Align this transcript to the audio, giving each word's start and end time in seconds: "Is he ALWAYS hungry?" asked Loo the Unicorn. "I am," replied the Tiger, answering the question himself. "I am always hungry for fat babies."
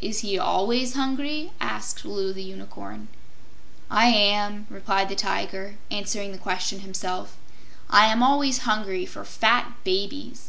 "Is 0.00 0.20
he 0.20 0.38
ALWAYS 0.38 0.94
hungry?" 0.94 1.52
asked 1.60 2.06
Loo 2.06 2.32
the 2.32 2.42
Unicorn. 2.42 3.08
"I 3.90 4.06
am," 4.06 4.66
replied 4.70 5.10
the 5.10 5.14
Tiger, 5.14 5.76
answering 5.90 6.32
the 6.32 6.38
question 6.38 6.80
himself. 6.80 7.36
"I 7.90 8.06
am 8.06 8.22
always 8.22 8.60
hungry 8.60 9.04
for 9.04 9.22
fat 9.22 9.74
babies." 9.84 10.48